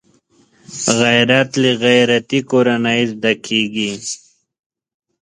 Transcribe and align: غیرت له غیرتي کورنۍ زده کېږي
غیرت 0.99 1.49
له 1.61 1.71
غیرتي 1.83 2.39
کورنۍ 2.49 3.01
زده 3.11 3.33
کېږي 3.45 3.91